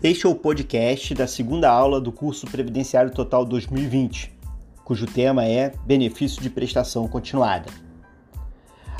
Este 0.00 0.26
é 0.26 0.28
o 0.28 0.34
podcast 0.36 1.12
da 1.12 1.26
segunda 1.26 1.68
aula 1.68 2.00
do 2.00 2.12
curso 2.12 2.46
Previdenciário 2.46 3.10
Total 3.10 3.44
2020, 3.44 4.32
cujo 4.84 5.06
tema 5.06 5.44
é 5.44 5.72
Benefício 5.84 6.40
de 6.40 6.48
Prestação 6.48 7.08
Continuada. 7.08 7.66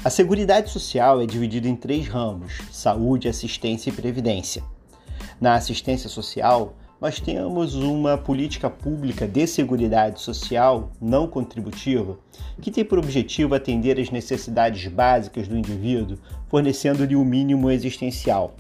A 0.05 0.11
Seguridade 0.11 0.71
Social 0.71 1.21
é 1.21 1.27
dividida 1.27 1.69
em 1.69 1.77
três 1.77 2.09
ramos: 2.09 2.59
saúde, 2.73 3.29
assistência 3.29 3.91
e 3.91 3.93
previdência. 3.93 4.65
Na 5.41 5.55
assistência 5.55 6.09
social, 6.09 6.75
nós 7.01 7.21
temos 7.21 7.77
uma 7.77 8.19
política 8.19 8.69
pública 8.69 9.25
de 9.25 9.47
seguridade 9.47 10.21
social 10.21 10.91
não 11.01 11.29
contributiva 11.29 12.19
que 12.61 12.73
tem 12.73 12.85
por 12.85 12.99
objetivo 12.99 13.55
atender 13.55 14.01
às 14.01 14.11
necessidades 14.11 14.91
básicas 14.91 15.47
do 15.47 15.57
indivíduo, 15.57 16.19
fornecendo-lhe 16.49 17.15
o 17.15 17.25
mínimo 17.25 17.71
existencial 17.71 18.57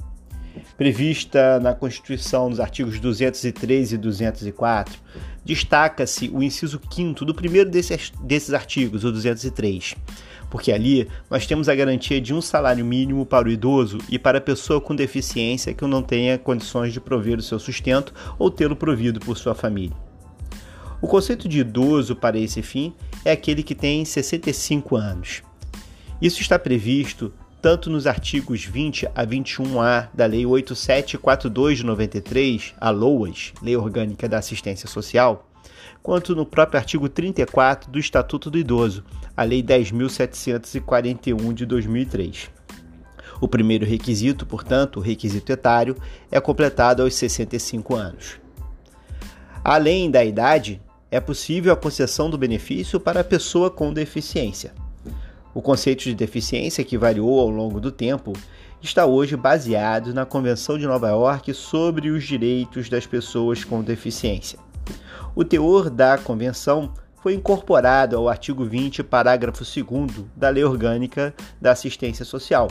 prevista 0.79 1.59
na 1.59 1.75
Constituição 1.75 2.49
nos 2.49 2.61
artigos 2.61 3.01
203 3.01 3.95
e 3.95 3.97
204, 3.99 4.95
destaca-se 5.45 6.31
o 6.33 6.41
inciso 6.41 6.81
5 6.89 7.25
do 7.25 7.35
primeiro 7.35 7.69
desses, 7.69 8.13
desses 8.23 8.55
artigos, 8.55 9.03
o 9.03 9.11
203, 9.11 9.97
porque 10.49 10.71
ali 10.71 11.09
nós 11.29 11.49
temos 11.49 11.69
a 11.69 11.75
garantia 11.75 12.21
de 12.21 12.33
um 12.33 12.41
salário 12.41 12.85
mínimo 12.85 13.27
para 13.27 13.49
o 13.49 13.51
idoso 13.51 13.99
e 14.09 14.21
para 14.21 14.39
a 14.39 14.41
pessoa 14.41 14.81
com 14.81 14.95
deficiência 14.95 15.75
que 15.75 15.85
não 15.85 16.01
tenha 16.01 16.39
condições 16.39 16.93
de 16.93 17.01
prover 17.01 17.41
o 17.41 17.43
seu 17.43 17.59
sustento 17.59 18.15
ou 18.39 18.49
tê-lo 18.49 18.77
provido 18.77 19.19
por 19.19 19.37
sua 19.37 19.57
família. 19.57 19.97
O 21.03 21.09
conceito 21.09 21.49
de 21.49 21.59
idoso 21.59 22.15
para 22.15 22.39
esse 22.39 22.63
fim 22.63 22.95
é 23.25 23.33
aquele 23.33 23.65
que 23.65 23.75
tem 23.75 24.05
65 24.05 24.95
anos. 24.95 25.43
Isso 26.23 26.41
está 26.41 26.57
previsto 26.57 27.33
tanto 27.61 27.91
nos 27.91 28.07
artigos 28.07 28.65
20 28.65 29.09
a 29.14 29.27
21A 29.27 30.09
da 30.14 30.27
Lei 30.27 30.47
8742 30.47 31.78
de 31.78 31.87
93, 31.87 32.75
a 32.81 32.91
LOAS, 32.91 33.53
Lei 33.61 33.77
Orgânica 33.77 34.28
da 34.28 34.39
Assistência 34.39 34.89
Social, 34.89 35.48
quanto 36.03 36.36
no 36.36 36.47
próprio 36.47 36.79
artigo 36.79 37.09
34 37.09 37.91
do 37.91 37.98
Estatuto 37.98 38.51
do 38.51 38.59
Idoso, 38.59 39.05
a 39.36 39.42
Lei 39.42 39.62
10.741 39.62 41.53
de 41.53 41.67
2003. 41.67 42.51
O 43.41 43.48
primeiro 43.48 43.84
requisito, 43.84 44.47
portanto, 44.47 44.97
o 44.97 45.03
requisito 45.03 45.53
etário, 45.53 45.97
é 46.31 46.41
completado 46.41 47.03
aos 47.03 47.14
65 47.14 47.95
anos. 47.95 48.41
Além 49.64 50.11
da 50.11 50.25
idade, 50.25 50.81
é 51.11 51.20
possível 51.20 51.73
a 51.73 51.77
concessão 51.77 52.31
do 52.31 52.39
benefício 52.39 52.98
para 53.01 53.20
a 53.20 53.25
pessoa 53.25 53.70
com 53.70 53.92
deficiência. 53.92 54.73
O 55.59 55.61
conceito 55.61 56.05
de 56.05 56.14
deficiência, 56.14 56.84
que 56.84 56.97
variou 56.97 57.41
ao 57.41 57.51
longo 57.51 57.81
do 57.81 57.91
tempo, 57.91 58.33
está 58.81 59.05
hoje 59.06 59.37
baseado 59.37 60.14
na 60.14 60.25
Convenção 60.25 60.78
de 60.78 60.87
Nova 60.87 61.09
York 61.09 61.53
sobre 61.53 62.11
os 62.11 62.23
direitos 62.23 62.89
das 62.89 63.09
pessoas 63.09 63.64
com 63.64 63.83
deficiência. 63.83 64.56
O 65.34 65.42
teor 65.42 65.91
da 65.91 66.17
convenção 66.17 66.95
foi 67.20 67.34
incorporado 67.34 68.17
ao 68.17 68.29
artigo 68.29 68.64
20, 68.64 69.03
parágrafo 69.03 69.64
2 69.64 70.27
da 70.36 70.48
Lei 70.48 70.62
Orgânica 70.62 71.34
da 71.61 71.73
Assistência 71.73 72.25
Social, 72.25 72.69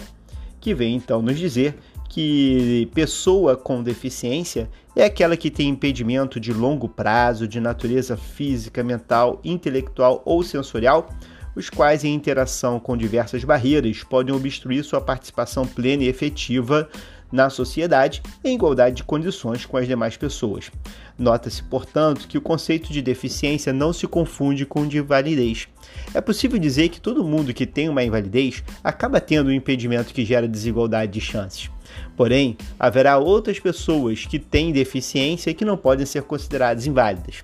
que 0.61 0.73
vem 0.73 0.95
então 0.95 1.21
nos 1.21 1.37
dizer 1.37 1.75
que 2.07 2.89
pessoa 2.95 3.57
com 3.57 3.83
deficiência 3.83 4.69
é 4.95 5.03
aquela 5.03 5.35
que 5.35 5.51
tem 5.51 5.67
impedimento 5.67 6.39
de 6.39 6.53
longo 6.53 6.87
prazo 6.87 7.49
de 7.49 7.59
natureza 7.59 8.15
física, 8.15 8.81
mental, 8.81 9.41
intelectual 9.43 10.21
ou 10.23 10.41
sensorial 10.41 11.09
os 11.57 11.71
quais, 11.71 12.03
em 12.03 12.13
interação 12.13 12.79
com 12.79 12.95
diversas 12.95 13.43
barreiras, 13.43 14.03
podem 14.03 14.33
obstruir 14.33 14.83
sua 14.83 15.01
participação 15.01 15.65
plena 15.65 16.03
e 16.03 16.07
efetiva 16.07 16.87
na 17.31 17.49
sociedade 17.49 18.21
em 18.43 18.53
igualdade 18.53 18.97
de 18.97 19.03
condições 19.03 19.65
com 19.65 19.75
as 19.75 19.87
demais 19.87 20.15
pessoas. 20.15 20.71
Nota-se, 21.17 21.63
portanto, 21.63 22.27
que 22.27 22.37
o 22.37 22.41
conceito 22.41 22.93
de 22.93 23.01
deficiência 23.01 23.73
não 23.73 23.91
se 23.91 24.07
confunde 24.07 24.67
com 24.67 24.87
de 24.87 24.99
invalidez. 24.99 25.67
É 26.13 26.21
possível 26.21 26.59
dizer 26.59 26.89
que 26.89 27.01
todo 27.01 27.23
mundo 27.23 27.53
que 27.53 27.65
tem 27.65 27.89
uma 27.89 28.03
invalidez 28.03 28.63
acaba 28.83 29.19
tendo 29.19 29.47
um 29.47 29.53
impedimento 29.53 30.13
que 30.13 30.23
gera 30.23 30.47
desigualdade 30.47 31.11
de 31.11 31.21
chances. 31.21 31.71
Porém, 32.15 32.55
haverá 32.79 33.17
outras 33.17 33.59
pessoas 33.59 34.27
que 34.27 34.37
têm 34.37 34.71
deficiência 34.71 35.49
e 35.49 35.55
que 35.55 35.65
não 35.65 35.75
podem 35.75 36.05
ser 36.05 36.21
consideradas 36.21 36.85
inválidas 36.85 37.43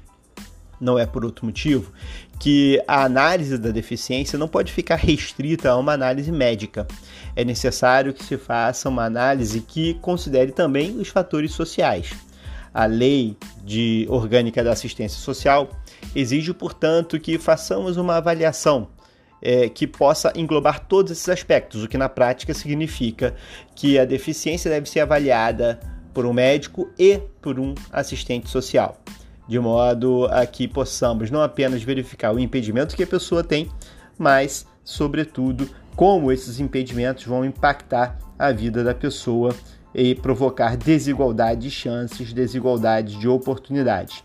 não 0.83 0.99
é 0.99 1.05
por 1.05 1.23
outro 1.23 1.45
motivo, 1.45 1.91
que 2.43 2.83
a 2.85 3.05
análise 3.05 3.57
da 3.57 3.71
deficiência 3.71 4.37
não 4.37 4.49
pode 4.49 4.73
ficar 4.73 4.97
restrita 4.97 5.69
a 5.69 5.77
uma 5.77 5.93
análise 5.93 6.29
médica. 6.29 6.85
É 7.37 7.45
necessário 7.45 8.13
que 8.13 8.21
se 8.21 8.35
faça 8.35 8.89
uma 8.89 9.05
análise 9.05 9.61
que 9.61 9.93
considere 10.01 10.51
também 10.51 10.99
os 10.99 11.07
fatores 11.07 11.53
sociais. 11.53 12.11
A 12.73 12.85
lei 12.85 13.37
de 13.63 14.05
orgânica 14.09 14.61
da 14.61 14.73
assistência 14.73 15.21
social 15.21 15.69
exige, 16.13 16.53
portanto, 16.53 17.17
que 17.17 17.39
façamos 17.39 17.95
uma 17.95 18.17
avaliação 18.17 18.89
é, 19.41 19.69
que 19.69 19.87
possa 19.87 20.33
englobar 20.35 20.85
todos 20.85 21.13
esses 21.13 21.29
aspectos, 21.29 21.81
o 21.81 21.87
que 21.87 21.97
na 21.97 22.09
prática 22.09 22.53
significa 22.53 23.33
que 23.73 23.97
a 23.97 24.03
deficiência 24.03 24.69
deve 24.69 24.89
ser 24.89 24.99
avaliada 24.99 25.79
por 26.13 26.25
um 26.25 26.33
médico 26.33 26.91
e 26.99 27.21
por 27.41 27.57
um 27.57 27.73
assistente 27.89 28.49
social 28.49 29.01
de 29.47 29.59
modo 29.59 30.25
a 30.31 30.45
que 30.45 30.67
possamos 30.67 31.29
não 31.29 31.41
apenas 31.41 31.83
verificar 31.83 32.33
o 32.33 32.39
impedimento 32.39 32.95
que 32.95 33.03
a 33.03 33.07
pessoa 33.07 33.43
tem, 33.43 33.69
mas, 34.17 34.65
sobretudo, 34.83 35.69
como 35.95 36.31
esses 36.31 36.59
impedimentos 36.59 37.25
vão 37.25 37.45
impactar 37.45 38.17
a 38.37 38.51
vida 38.51 38.83
da 38.83 38.93
pessoa 38.93 39.55
e 39.93 40.15
provocar 40.15 40.75
desigualdade 40.75 41.61
de 41.61 41.71
chances, 41.71 42.33
desigualdade 42.33 43.17
de 43.17 43.27
oportunidades. 43.27 44.23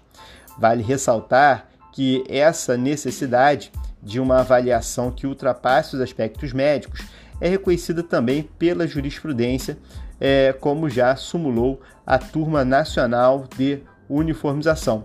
Vale 0.59 0.83
ressaltar 0.83 1.69
que 1.93 2.25
essa 2.29 2.77
necessidade 2.77 3.71
de 4.03 4.21
uma 4.21 4.41
avaliação 4.41 5.11
que 5.11 5.27
ultrapasse 5.27 5.97
os 5.97 6.01
aspectos 6.01 6.53
médicos 6.53 7.01
é 7.41 7.49
reconhecida 7.49 8.03
também 8.03 8.49
pela 8.59 8.87
jurisprudência, 8.87 9.79
é, 10.21 10.53
como 10.53 10.89
já 10.89 11.15
sumulou 11.17 11.81
a 12.07 12.19
Turma 12.19 12.65
Nacional 12.65 13.47
de 13.57 13.83
uniformização, 14.09 15.05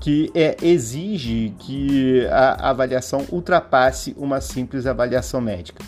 que 0.00 0.30
é, 0.34 0.56
exige 0.62 1.54
que 1.58 2.26
a 2.26 2.70
avaliação 2.70 3.24
ultrapasse 3.30 4.14
uma 4.18 4.40
simples 4.40 4.86
avaliação 4.86 5.40
médica. 5.40 5.84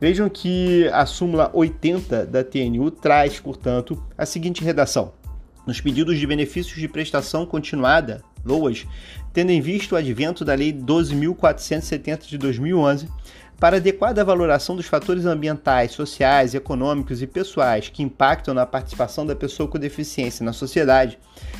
Vejam 0.00 0.30
que 0.30 0.88
a 0.88 1.04
súmula 1.04 1.50
80 1.52 2.24
da 2.24 2.42
TNU 2.42 2.90
traz, 2.90 3.38
portanto, 3.38 4.02
a 4.16 4.24
seguinte 4.24 4.64
redação: 4.64 5.12
nos 5.66 5.80
pedidos 5.80 6.18
de 6.18 6.26
benefícios 6.26 6.80
de 6.80 6.88
prestação 6.88 7.44
continuada, 7.44 8.22
LOAS, 8.44 8.86
tendo 9.32 9.50
em 9.50 9.60
vista 9.60 9.94
o 9.94 9.98
advento 9.98 10.44
da 10.44 10.54
Lei 10.54 10.72
12.470 10.72 12.26
de 12.26 12.38
2011, 12.38 13.08
para 13.60 13.76
adequada 13.76 14.24
valoração 14.24 14.74
dos 14.74 14.86
fatores 14.86 15.26
ambientais, 15.26 15.92
sociais, 15.92 16.54
econômicos 16.54 17.20
e 17.20 17.26
pessoais 17.26 17.90
que 17.90 18.02
impactam 18.02 18.54
na 18.54 18.64
participação 18.64 19.26
da 19.26 19.36
pessoa 19.36 19.68
com 19.68 19.78
deficiência 19.78 20.42
na 20.42 20.54
sociedade, 20.54 21.18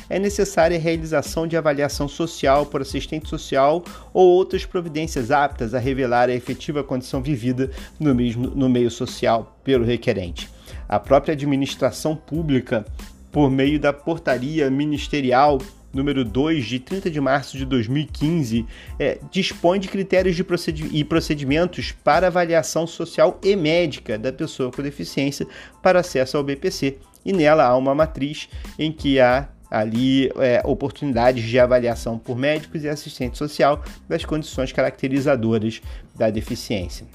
é 0.09 0.17
necessária 0.17 0.75
a 0.75 0.79
realização 0.79 1.45
de 1.45 1.55
avaliação 1.55 2.07
social 2.07 2.65
por 2.65 2.81
assistente 2.81 3.29
social 3.29 3.83
ou 4.11 4.27
outras 4.27 4.65
providências 4.65 5.29
aptas 5.29 5.75
a 5.75 5.79
revelar 5.79 6.27
a 6.27 6.33
efetiva 6.33 6.83
condição 6.83 7.21
vivida 7.21 7.69
no, 7.99 8.15
mesmo, 8.15 8.47
no 8.47 8.67
meio 8.67 8.89
social 8.89 9.55
pelo 9.63 9.85
requerente. 9.85 10.49
A 10.89 10.99
própria 10.99 11.33
administração 11.33 12.15
pública, 12.15 12.83
por 13.31 13.51
meio 13.51 13.79
da 13.79 13.93
portaria 13.93 14.71
ministerial 14.71 15.59
número 15.93 16.23
2, 16.23 16.65
de 16.65 16.79
30 16.79 17.09
de 17.09 17.19
março 17.19 17.57
de 17.57 17.65
2015, 17.65 18.65
é, 18.97 19.19
dispõe 19.31 19.79
de 19.79 19.87
critérios 19.87 20.35
de 20.35 20.43
procedi 20.43 20.89
e 20.91 21.03
procedimentos 21.03 21.91
para 21.91 22.27
avaliação 22.27 22.87
social 22.87 23.39
e 23.43 23.55
médica 23.55 24.17
da 24.17 24.31
pessoa 24.31 24.71
com 24.71 24.81
deficiência 24.81 25.45
para 25.81 25.99
acesso 25.99 26.37
ao 26.37 26.43
BPC. 26.43 26.97
E 27.23 27.33
nela 27.33 27.65
há 27.65 27.75
uma 27.75 27.93
matriz 27.93 28.49
em 28.79 28.91
que 28.91 29.19
há 29.19 29.49
ali 29.69 30.29
é, 30.37 30.61
oportunidades 30.65 31.43
de 31.45 31.57
avaliação 31.57 32.17
por 32.17 32.37
médicos 32.37 32.83
e 32.83 32.89
assistente 32.89 33.37
social 33.37 33.83
das 34.07 34.25
condições 34.25 34.71
caracterizadoras 34.73 35.81
da 36.13 36.29
deficiência. 36.29 37.05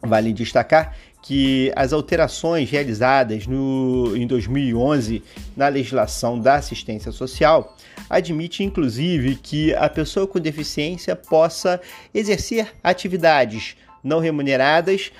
Vale 0.00 0.32
destacar 0.32 0.96
que 1.22 1.72
as 1.74 1.92
alterações 1.92 2.70
realizadas 2.70 3.46
no, 3.46 4.16
em 4.16 4.26
2011 4.26 5.22
na 5.56 5.68
legislação 5.68 6.38
da 6.38 6.54
assistência 6.54 7.10
social 7.10 7.76
admite 8.08 8.62
inclusive 8.62 9.36
que 9.36 9.74
a 9.74 9.88
pessoa 9.88 10.26
com 10.26 10.38
deficiência 10.38 11.14
possa 11.14 11.80
exercer 12.14 12.72
atividades 12.82 13.76
não 14.02 14.20
remuneradas 14.20 15.12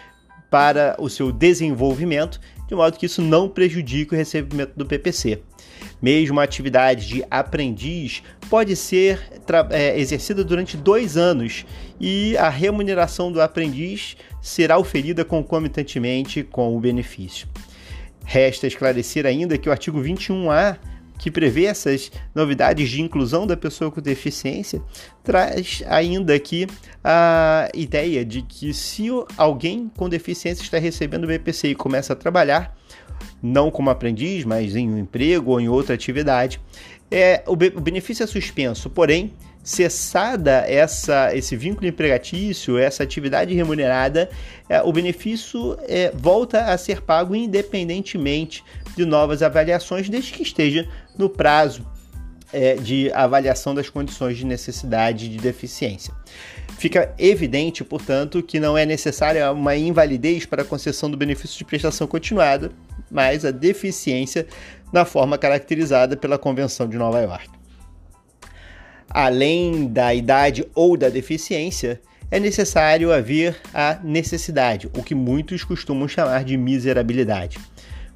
para 0.50 0.96
o 0.98 1.08
seu 1.08 1.30
desenvolvimento, 1.30 2.40
de 2.66 2.74
modo 2.74 2.98
que 2.98 3.06
isso 3.06 3.20
não 3.20 3.48
prejudique 3.48 4.14
o 4.14 4.16
recebimento 4.16 4.72
do 4.76 4.86
PPC. 4.86 5.42
Mesmo 6.00 6.38
a 6.38 6.44
atividade 6.44 7.06
de 7.06 7.24
aprendiz 7.30 8.22
pode 8.48 8.74
ser 8.76 9.20
é, 9.70 9.98
exercida 9.98 10.44
durante 10.44 10.76
dois 10.76 11.16
anos 11.16 11.66
e 12.00 12.36
a 12.36 12.48
remuneração 12.48 13.32
do 13.32 13.40
aprendiz 13.40 14.16
será 14.40 14.78
oferida 14.78 15.24
concomitantemente 15.24 16.42
com 16.42 16.76
o 16.76 16.80
benefício. 16.80 17.48
Resta 18.24 18.66
esclarecer 18.66 19.26
ainda 19.26 19.58
que 19.58 19.68
o 19.68 19.72
artigo 19.72 20.00
21A 20.00 20.78
que 21.18 21.30
prevê 21.30 21.64
essas 21.64 22.10
novidades 22.34 22.88
de 22.88 23.02
inclusão 23.02 23.46
da 23.46 23.56
pessoa 23.56 23.90
com 23.90 24.00
deficiência, 24.00 24.80
traz 25.22 25.82
ainda 25.86 26.34
aqui 26.34 26.66
a 27.02 27.68
ideia 27.74 28.24
de 28.24 28.42
que 28.42 28.72
se 28.72 29.08
alguém 29.36 29.90
com 29.96 30.08
deficiência 30.08 30.62
está 30.62 30.78
recebendo 30.78 31.24
o 31.24 31.26
BPC 31.26 31.68
e 31.68 31.74
começa 31.74 32.12
a 32.12 32.16
trabalhar, 32.16 32.76
não 33.42 33.70
como 33.70 33.90
aprendiz, 33.90 34.44
mas 34.44 34.76
em 34.76 34.88
um 34.88 34.98
emprego 34.98 35.52
ou 35.52 35.60
em 35.60 35.68
outra 35.68 35.94
atividade, 35.94 36.60
é, 37.10 37.42
o, 37.46 37.56
benefício 37.56 38.22
é 38.22 38.26
suspenso, 38.26 38.90
porém, 38.90 39.32
cessada 39.62 40.64
essa, 40.66 41.34
esse 41.36 41.56
vínculo 41.56 41.86
empregatício, 41.86 42.78
essa 42.78 43.02
atividade 43.02 43.54
remunerada, 43.54 44.30
é, 44.68 44.80
o 44.82 44.92
benefício 44.92 45.76
é, 45.82 46.10
volta 46.14 46.64
a 46.64 46.78
ser 46.78 47.02
pago 47.02 47.34
independentemente 47.34 48.64
de 48.96 49.04
novas 49.04 49.42
avaliações, 49.42 50.08
desde 50.08 50.32
que 50.32 50.42
esteja 50.42 50.88
no 51.16 51.28
prazo 51.28 51.86
é, 52.52 52.74
de 52.76 53.12
avaliação 53.12 53.74
das 53.74 53.90
condições 53.90 54.36
de 54.36 54.46
necessidade 54.46 55.28
de 55.28 55.38
deficiência. 55.38 56.14
Fica 56.78 57.12
evidente, 57.18 57.82
portanto, 57.82 58.42
que 58.42 58.60
não 58.60 58.78
é 58.78 58.86
necessária 58.86 59.50
uma 59.52 59.76
invalidez 59.76 60.46
para 60.46 60.62
a 60.62 60.64
concessão 60.64 61.10
do 61.10 61.16
benefício 61.16 61.58
de 61.58 61.64
prestação 61.64 62.06
continuada, 62.06 62.70
mas 63.10 63.44
a 63.44 63.50
deficiência 63.50 64.46
na 64.92 65.04
forma 65.04 65.36
caracterizada 65.36 66.16
pela 66.16 66.38
Convenção 66.38 66.88
de 66.88 66.96
Nova 66.96 67.20
York. 67.20 67.57
Além 69.08 69.88
da 69.88 70.14
idade 70.14 70.66
ou 70.74 70.96
da 70.96 71.08
deficiência, 71.08 72.00
é 72.30 72.38
necessário 72.38 73.12
haver 73.12 73.56
a 73.72 73.98
necessidade, 74.04 74.88
o 74.96 75.02
que 75.02 75.14
muitos 75.14 75.64
costumam 75.64 76.06
chamar 76.06 76.44
de 76.44 76.56
miserabilidade. 76.56 77.58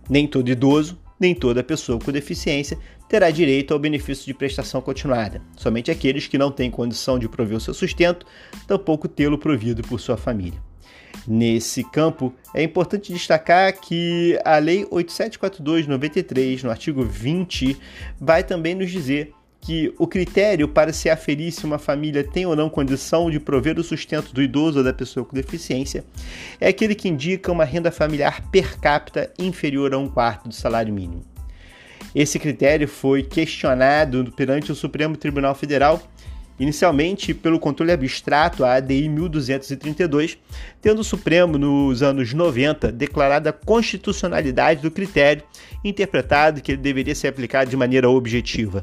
Nem 0.09 0.27
todo 0.27 0.51
idoso, 0.51 0.99
nem 1.19 1.35
toda 1.35 1.63
pessoa 1.63 1.99
com 1.99 2.13
deficiência 2.13 2.77
terá 3.09 3.31
direito 3.31 3.73
ao 3.73 3.79
benefício 3.79 4.27
de 4.27 4.35
prestação 4.35 4.81
continuada. 4.81 5.41
Somente 5.57 5.91
aqueles 5.91 6.27
que 6.27 6.39
não 6.39 6.51
têm 6.51 6.71
condição 6.71 7.19
de 7.19 7.29
prover 7.29 7.59
o 7.59 7.61
seu 7.61 7.75
sustento, 7.75 8.27
tampouco 8.67 9.07
tê-lo 9.07 9.39
provido 9.39 9.83
por 9.83 10.01
sua 10.01 10.17
família. 10.17 10.59
Nesse 11.27 11.85
campo, 11.85 12.35
é 12.55 12.63
importante 12.63 13.13
destacar 13.13 13.79
que 13.79 14.39
a 14.45 14.57
Lei 14.59 14.85
8742/93, 14.87 16.63
no 16.63 16.71
artigo 16.71 17.05
20, 17.05 17.77
vai 18.19 18.43
também 18.43 18.75
nos 18.75 18.91
dizer 18.91 19.33
que 19.63 19.95
o 19.97 20.09
critério 20.09 20.67
para 20.67 20.93
se 20.93 21.09
aferir 21.09 21.53
se 21.53 21.65
uma 21.65 21.79
família 21.79 22.25
tem 22.25 22.45
ou 22.45 22.57
não 22.57 22.69
condição 22.69 23.31
de 23.31 23.39
prover 23.39 23.79
o 23.79 23.85
sustento 23.85 24.35
do 24.35 24.43
idoso 24.43 24.79
ou 24.79 24.85
da 24.85 24.93
pessoa 24.93 25.25
com 25.25 25.37
deficiência 25.37 26.05
é 26.61 26.67
aquele 26.67 26.97
que 26.97 27.09
indica 27.09 27.53
uma 27.53 27.65
renda 27.65 27.93
familiar 27.93 28.43
per 28.51 28.77
capita 28.81 29.33
inferior 29.39 29.95
a 29.95 29.99
um 29.99 30.09
quarto 30.09 30.49
do 30.49 30.55
salário 30.55 30.93
mínimo. 30.93 31.25
Esse 32.13 32.41
critério 32.41 32.89
foi 32.89 33.23
questionado 33.23 34.33
perante 34.37 34.73
o 34.73 34.75
Supremo 34.75 35.17
Tribunal 35.17 35.55
Federal, 35.55 36.03
inicialmente 36.59 37.33
pelo 37.33 37.61
controle 37.61 37.93
abstrato, 37.93 38.65
a 38.65 38.75
ADI 38.75 39.09
1232, 39.09 40.39
tendo 40.81 40.99
o 40.99 41.05
Supremo, 41.05 41.57
nos 41.57 42.03
anos 42.03 42.35
90, 42.35 42.91
declarado 42.91 43.49
a 43.49 43.53
constitucionalidade 43.53 44.83
do 44.83 44.91
critério, 44.91 45.45
interpretado 45.85 46.61
que 46.61 46.73
ele 46.73 46.83
deveria 46.83 47.15
ser 47.15 47.29
aplicado 47.29 47.71
de 47.71 47.77
maneira 47.77 48.11
objetiva 48.11 48.83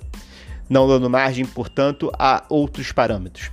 não 0.69 0.87
dando 0.87 1.09
margem, 1.09 1.45
portanto, 1.45 2.11
a 2.17 2.43
outros 2.47 2.91
parâmetros. 2.91 3.51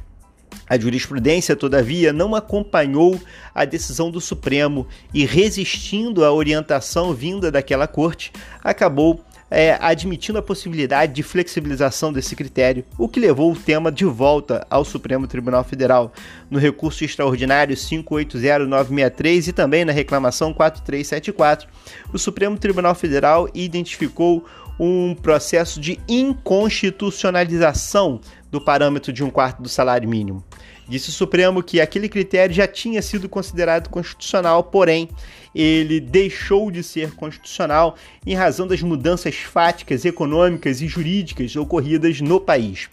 A 0.68 0.78
jurisprudência, 0.78 1.54
todavia, 1.54 2.12
não 2.12 2.34
acompanhou 2.34 3.20
a 3.54 3.64
decisão 3.64 4.10
do 4.10 4.20
Supremo 4.20 4.86
e, 5.14 5.24
resistindo 5.24 6.24
à 6.24 6.32
orientação 6.32 7.14
vinda 7.14 7.50
daquela 7.50 7.86
corte, 7.86 8.32
acabou 8.62 9.24
é, 9.50 9.76
admitindo 9.80 10.38
a 10.38 10.42
possibilidade 10.42 11.12
de 11.12 11.22
flexibilização 11.22 12.12
desse 12.12 12.34
critério, 12.34 12.84
o 12.98 13.08
que 13.08 13.20
levou 13.20 13.52
o 13.52 13.56
tema 13.56 13.92
de 13.92 14.04
volta 14.04 14.66
ao 14.68 14.84
Supremo 14.84 15.26
Tribunal 15.26 15.64
Federal 15.64 16.12
no 16.50 16.58
recurso 16.58 17.04
extraordinário 17.04 17.74
580963 17.76 19.48
e 19.48 19.52
também 19.52 19.84
na 19.84 19.92
reclamação 19.92 20.52
4374. 20.52 21.68
O 22.12 22.18
Supremo 22.18 22.58
Tribunal 22.58 22.94
Federal 22.94 23.48
identificou 23.54 24.44
um 24.78 25.14
processo 25.14 25.80
de 25.80 25.98
inconstitucionalização 26.06 28.20
do 28.50 28.60
parâmetro 28.60 29.10
de 29.12 29.24
um 29.24 29.30
quarto 29.30 29.62
do 29.62 29.68
salário 29.68 30.08
mínimo. 30.08 30.44
Disse 30.88 31.08
o 31.08 31.12
Supremo 31.12 31.62
que 31.62 31.80
aquele 31.80 32.08
critério 32.08 32.54
já 32.54 32.66
tinha 32.66 33.02
sido 33.02 33.28
considerado 33.28 33.88
constitucional, 33.88 34.62
porém, 34.64 35.08
ele 35.54 35.98
deixou 35.98 36.70
de 36.70 36.82
ser 36.82 37.12
constitucional 37.12 37.96
em 38.24 38.34
razão 38.34 38.66
das 38.66 38.82
mudanças 38.82 39.34
fáticas, 39.36 40.04
econômicas 40.04 40.80
e 40.80 40.86
jurídicas 40.86 41.56
ocorridas 41.56 42.20
no 42.20 42.40
país. 42.40 42.88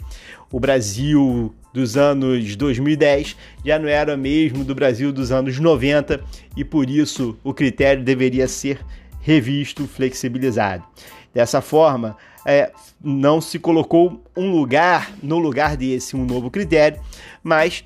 O 0.52 0.60
Brasil 0.60 1.54
dos 1.74 1.98
anos 1.98 2.56
2010 2.56 3.36
já 3.66 3.78
não 3.78 3.88
era 3.88 4.16
mesmo 4.16 4.64
do 4.64 4.76
Brasil 4.76 5.12
dos 5.12 5.32
anos 5.32 5.60
90 5.60 6.24
e 6.56 6.64
por 6.64 6.90
isso 6.90 7.38
o 7.44 7.54
critério 7.54 8.04
deveria 8.04 8.48
ser 8.48 8.80
revisto, 9.20 9.88
flexibilizado. 9.88 10.84
Dessa 11.34 11.62
forma, 11.62 12.16
é, 12.46 12.72
não 13.04 13.42
se 13.42 13.58
colocou 13.58 14.24
um 14.36 14.52
lugar 14.52 15.12
no 15.22 15.40
lugar 15.40 15.76
desse, 15.76 16.16
um 16.16 16.26
novo 16.26 16.52
critério, 16.52 17.02
mas 17.42 17.84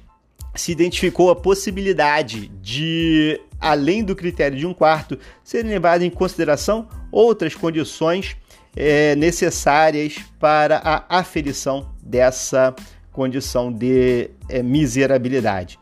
se 0.53 0.71
identificou 0.71 1.29
a 1.29 1.35
possibilidade 1.35 2.47
de, 2.61 3.39
além 3.59 4.03
do 4.03 4.15
critério 4.15 4.57
de 4.57 4.65
um 4.65 4.73
quarto, 4.73 5.17
serem 5.43 5.71
levadas 5.71 6.05
em 6.05 6.09
consideração 6.09 6.87
outras 7.11 7.55
condições 7.55 8.35
é, 8.75 9.15
necessárias 9.15 10.17
para 10.39 10.77
a 10.83 11.19
aferição 11.19 11.89
dessa 12.01 12.75
condição 13.11 13.71
de 13.71 14.29
é, 14.49 14.61
miserabilidade. 14.61 15.79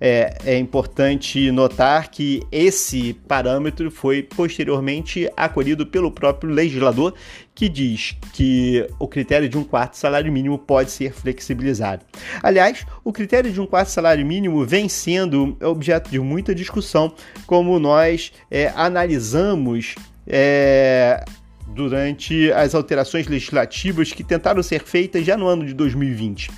É, 0.00 0.38
é, 0.44 0.58
importante 0.58 1.50
notar 1.50 2.08
que 2.08 2.42
esse 2.52 3.14
parâmetro 3.26 3.90
foi 3.90 4.22
posteriormente 4.22 5.28
acolhido 5.36 5.84
pelo 5.86 6.12
próprio 6.12 6.50
legislador, 6.50 7.14
que 7.52 7.68
diz 7.68 8.16
que 8.32 8.86
o 9.00 9.08
critério 9.08 9.48
de 9.48 9.58
um 9.58 9.64
quarto 9.64 9.96
salário 9.96 10.32
mínimo 10.32 10.56
pode 10.56 10.92
ser 10.92 11.12
flexibilizado. 11.12 12.04
Aliás, 12.40 12.86
o 13.02 13.12
critério 13.12 13.50
de 13.50 13.60
um 13.60 13.66
quarto 13.66 13.88
salário 13.88 14.24
mínimo 14.24 14.64
vem 14.64 14.88
sendo 14.88 15.56
objeto 15.60 16.08
de 16.10 16.20
muita 16.20 16.54
discussão, 16.54 17.12
como 17.46 17.78
nós 17.80 18.32
é, 18.50 18.72
analisamos. 18.76 19.96
É, 20.26 21.24
durante 21.68 22.50
as 22.52 22.74
alterações 22.74 23.26
legislativas 23.26 24.10
que 24.10 24.24
tentaram 24.24 24.62
ser 24.62 24.82
feitas 24.82 25.24
já 25.24 25.36
no 25.36 25.46
ano 25.46 25.66
de 25.66 25.74
2020 25.74 26.50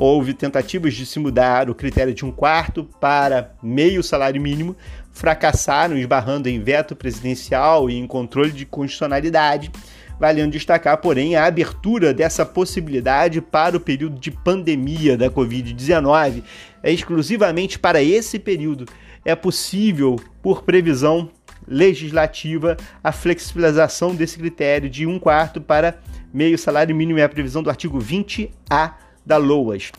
houve 0.00 0.32
tentativas 0.32 0.94
de 0.94 1.04
se 1.04 1.18
mudar 1.18 1.68
o 1.68 1.74
critério 1.74 2.14
de 2.14 2.24
um 2.24 2.32
quarto 2.32 2.88
para 2.98 3.52
meio 3.62 4.02
salário 4.02 4.40
mínimo, 4.40 4.74
fracassaram, 5.12 5.94
esbarrando 5.94 6.48
em 6.48 6.58
veto 6.58 6.96
presidencial 6.96 7.90
e 7.90 7.98
em 7.98 8.06
controle 8.06 8.50
de 8.50 8.64
constitucionalidade. 8.64 9.70
Valendo 10.18 10.52
destacar, 10.52 10.96
porém, 10.96 11.36
a 11.36 11.44
abertura 11.44 12.14
dessa 12.14 12.46
possibilidade 12.46 13.42
para 13.42 13.76
o 13.76 13.80
período 13.80 14.18
de 14.18 14.30
pandemia 14.30 15.18
da 15.18 15.28
Covid-19. 15.28 16.44
É 16.82 16.90
exclusivamente 16.90 17.78
para 17.78 18.02
esse 18.02 18.38
período. 18.38 18.86
É 19.22 19.34
possível, 19.34 20.18
por 20.40 20.62
previsão 20.62 21.30
legislativa, 21.68 22.78
a 23.04 23.12
flexibilização 23.12 24.14
desse 24.14 24.38
critério 24.38 24.88
de 24.88 25.06
um 25.06 25.18
quarto 25.18 25.60
para 25.60 25.98
meio 26.32 26.56
salário 26.56 26.96
mínimo. 26.96 27.18
É 27.18 27.24
a 27.24 27.28
previsão 27.28 27.62
do 27.62 27.68
artigo 27.68 27.98
20A 27.98 29.09
da 29.30 29.36
LOAS. 29.36 29.92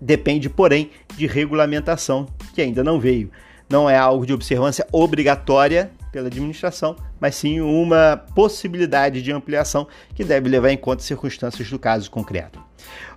Depende, 0.00 0.48
porém, 0.48 0.90
de 1.16 1.26
regulamentação 1.26 2.26
que 2.54 2.62
ainda 2.62 2.82
não 2.82 2.98
veio. 2.98 3.30
Não 3.68 3.90
é 3.90 3.98
algo 3.98 4.24
de 4.24 4.32
observância 4.32 4.86
obrigatória 4.90 5.90
pela 6.10 6.28
administração, 6.28 6.96
mas 7.20 7.34
sim 7.34 7.60
uma 7.60 8.24
possibilidade 8.34 9.20
de 9.20 9.30
ampliação 9.30 9.86
que 10.14 10.24
deve 10.24 10.48
levar 10.48 10.70
em 10.70 10.78
conta 10.78 11.02
as 11.02 11.06
circunstâncias 11.06 11.68
do 11.68 11.78
caso 11.78 12.10
concreto. 12.10 12.58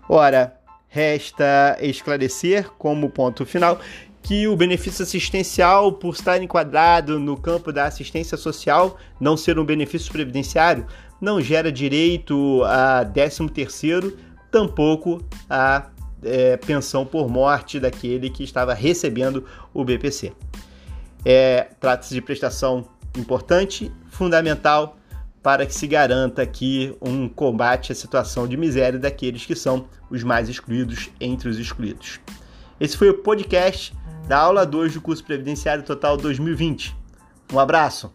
Ora, 0.09 0.53
resta 0.89 1.77
esclarecer 1.79 2.69
como 2.71 3.09
ponto 3.09 3.45
final 3.45 3.79
que 4.21 4.49
o 4.49 4.57
benefício 4.57 5.03
assistencial, 5.03 5.93
por 5.93 6.13
estar 6.13 6.43
enquadrado 6.43 7.17
no 7.17 7.37
campo 7.37 7.71
da 7.71 7.85
assistência 7.85 8.35
social, 8.35 8.97
não 9.17 9.37
ser 9.37 9.57
um 9.57 9.63
benefício 9.63 10.11
previdenciário, 10.11 10.85
não 11.21 11.39
gera 11.39 11.71
direito 11.71 12.61
a 12.65 13.05
13 13.05 13.47
terceiro 13.49 14.17
tampouco 14.51 15.23
a 15.49 15.89
é, 16.23 16.57
pensão 16.57 17.05
por 17.05 17.29
morte 17.29 17.79
daquele 17.79 18.29
que 18.29 18.43
estava 18.43 18.73
recebendo 18.73 19.45
o 19.73 19.83
BPC. 19.83 20.33
É, 21.25 21.69
Trata-se 21.79 22.13
de 22.13 22.21
prestação 22.21 22.85
importante, 23.17 23.91
fundamental, 24.09 24.97
para 25.41 25.65
que 25.65 25.73
se 25.73 25.87
garanta 25.87 26.41
aqui 26.41 26.95
um 27.01 27.27
combate 27.27 27.91
à 27.91 27.95
situação 27.95 28.47
de 28.47 28.55
miséria 28.55 28.99
daqueles 28.99 29.45
que 29.45 29.55
são 29.55 29.87
os 30.09 30.23
mais 30.23 30.49
excluídos 30.49 31.09
entre 31.19 31.49
os 31.49 31.57
excluídos. 31.57 32.19
Esse 32.79 32.95
foi 32.95 33.09
o 33.09 33.17
podcast 33.17 33.93
da 34.27 34.37
aula 34.37 34.65
2 34.65 34.93
do 34.93 35.01
curso 35.01 35.23
Previdenciário 35.23 35.83
Total 35.83 36.15
2020. 36.15 36.95
Um 37.51 37.59
abraço! 37.59 38.11